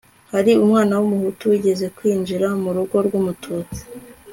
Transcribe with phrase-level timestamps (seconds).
[0.33, 3.81] hari umwana w'umuhutu wigeze kwinjira mu rugo rw'umututsi